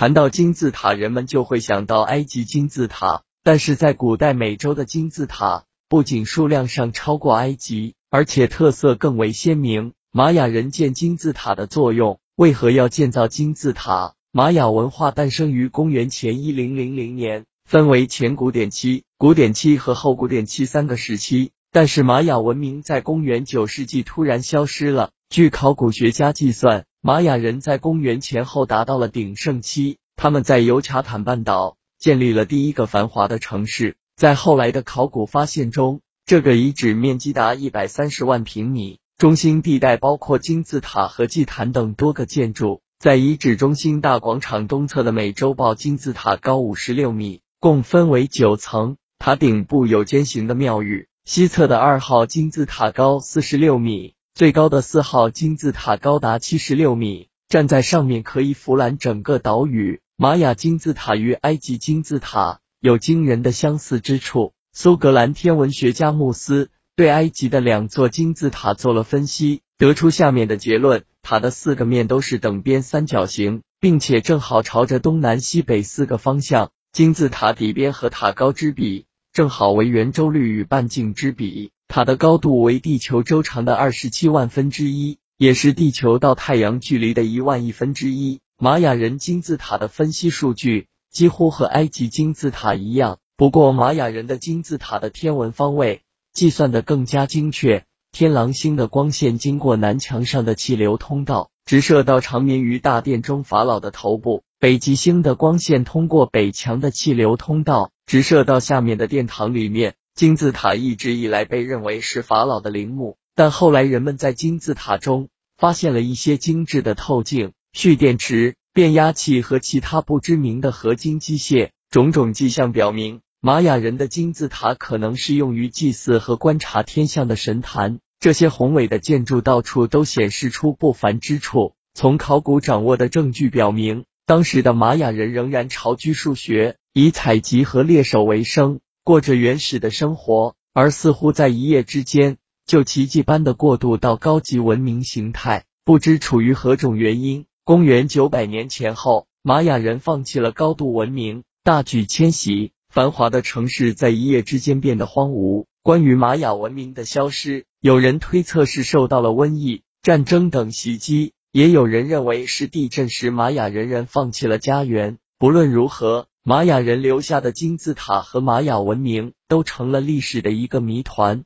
[0.00, 3.20] 谈到金字塔，人们就会想到埃及金字塔。
[3.44, 9.92] 但是在古代美洲的金字塔，不仅数量上超过埃及，而且特色更为鲜明。
[10.10, 14.14] 玛雅人建金字塔的作用，为何要建造金字塔？
[14.32, 21.50] 玛雅文化诞生于公元前一零零零年，分为前古典期、古典期和后古典期三个时期。
[21.72, 25.10] 但是玛雅文明在公元九世纪突然消失了。
[25.28, 33.96] 据考古学家计算，玛雅人在公元前后达到了鼎盛期，他们在尤卡坦半岛建立了第一个繁华的城市。
[34.16, 42.82] 在后来的考古发现中，这个遗址面积达一百三十万平米，中心地带包括金字塔和祭坛等多个建筑。
[42.98, 51.08] 在遗址中心大广场东侧的美洲豹金字塔高五十六米，共分为九层，塔顶部有尖形的庙宇。
[51.24, 54.16] 西侧的二号金字塔高四十六米。
[54.40, 60.00] 最高的四号金字塔高达七十六米，站在上面可以俯览整个岛屿。
[60.16, 64.54] 玛雅金字塔与埃及金字塔有惊人的相似之处。
[64.72, 76.70] 苏格兰天文学家穆斯对埃及的两座金字塔做了分析，得出下面的结论：塔的四个面都是等边三角形，并且正好朝着东南西北四个方向。
[76.94, 79.04] 金字塔底边和塔高之比，
[79.34, 81.72] 正好为圆周率与半径之比。
[81.90, 88.38] 塔的高度为地球周长的二十七万分之一，也是地球到太阳距离的一万亿分之一。
[88.56, 97.84] 玛雅人金字塔的分析数据几乎和埃及金字塔一样，不过玛雅人的金字塔的天文方位计算的更加精确。
[98.12, 109.96] 天狼星的光线经过南墙上的气流通道，直射到长眠于大殿中法老的头部；北极星的光线通过北墙的气流通道，直射到下面的殿堂里面。
[110.20, 121.70] 金字塔一直以来被认为是法老的陵墓，但后来人们在金字塔中发现了一些精致的透镜、蓄电池、变压器和其他不知名的合金机械。
[121.88, 127.98] 种种迹象表明，玛雅人的金字塔可能是用于祭祀和观察天象的神坛。
[128.18, 131.72] 这些宏伟的建筑到处都显示出不凡之处。
[131.94, 138.80] 从考古掌握的证据表明，当时的玛雅人仍然巢居数学，以采集和猎手为生。
[139.10, 145.64] 过着原始的生活，而似乎在一夜之间就奇迹般的过渡到高级文明形态。
[145.84, 155.64] 不知处于何种原因，公元九百年前后，玛雅人放弃了高度文明，大举迁徙，繁华的城市在一夜之间变得荒芜。
[155.82, 165.18] 关于玛雅文明的消失，有人推测是受到了瘟疫、战争等袭击，也有人认为是地震时玛雅人人放弃了家园。
[165.36, 166.28] 不论如何。
[166.50, 171.44] 玛雅人留下的金字塔和玛雅文明都成了历史的一个谜团。